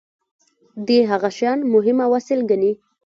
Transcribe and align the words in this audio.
دي 0.87 0.97
هغه 1.11 1.29
شیان 1.37 1.59
مهم 1.73 1.97
او 2.05 2.11
اصیل 2.19 2.39
ګڼي. 2.49 2.71